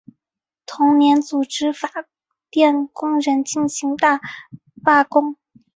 [0.65, 1.87] 同年组织法
[2.49, 4.19] 电工人进行大
[4.83, 5.35] 罢工。